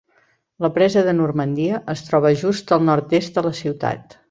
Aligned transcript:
La 0.65 0.69
presa 0.77 1.03
de 1.07 1.13
Normandia 1.17 1.83
es 1.95 2.03
troba 2.07 2.33
just 2.45 2.75
al 2.79 2.85
nord-est 2.89 3.39
de 3.39 3.47
la 3.51 3.55
ciutat. 3.63 4.19